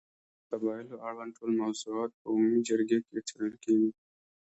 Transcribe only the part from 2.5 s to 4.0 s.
جرګې کې څېړل کېږي.